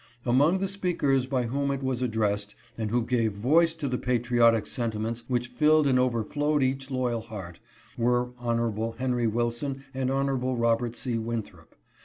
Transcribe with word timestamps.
Among 0.25 0.57
the 0.59 0.67
speakers 0.67 1.27
by 1.27 1.43
whom 1.43 1.69
it 1.69 1.83
was 1.83 2.01
addressed 2.01 2.55
and 2.75 2.89
who 2.89 3.05
gave 3.05 3.33
voice 3.33 3.75
to 3.75 3.87
the 3.87 3.99
patriotic 3.99 4.65
sentiments 4.65 5.23
which 5.27 5.45
filled 5.49 5.85
and 5.85 5.99
overflowed 5.99 6.63
each 6.63 6.89
loyal 6.89 7.21
heart, 7.21 7.59
were 7.99 8.31
Hon. 8.39 8.93
Henry 8.97 9.27
Wilson, 9.27 9.83
and 9.93 10.09
Hon. 10.09 10.31
Robert 10.55 10.95
C. 10.95 11.19
Winthrop. 11.19 11.75